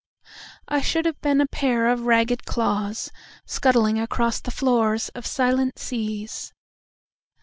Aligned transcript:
…I 0.67 0.81
should 0.81 1.05
have 1.05 1.21
been 1.21 1.39
a 1.41 1.45
pair 1.45 1.87
of 1.87 2.07
ragged 2.07 2.41
clawsScuttling 2.47 4.01
across 4.01 4.41
the 4.41 4.49
floors 4.49 5.09
of 5.09 5.27
silent 5.27 5.77
seas. 5.77 6.51